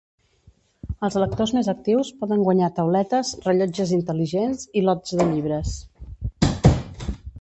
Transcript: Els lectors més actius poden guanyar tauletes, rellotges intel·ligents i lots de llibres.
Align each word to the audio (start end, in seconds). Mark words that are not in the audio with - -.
Els 1.07 1.17
lectors 1.23 1.51
més 1.57 1.67
actius 1.73 2.09
poden 2.23 2.41
guanyar 2.47 2.71
tauletes, 2.79 3.33
rellotges 3.45 3.93
intel·ligents 3.99 4.65
i 4.83 4.87
lots 4.89 5.15
de 5.21 5.29
llibres. 5.35 5.77